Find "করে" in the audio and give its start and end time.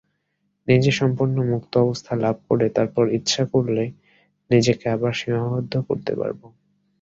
2.47-2.65